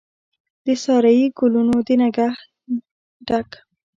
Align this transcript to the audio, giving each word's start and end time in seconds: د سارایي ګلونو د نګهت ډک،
د 0.65 0.67
سارایي 0.83 1.25
ګلونو 1.37 1.75
د 1.87 1.89
نګهت 2.01 2.41
ډک، 3.27 3.49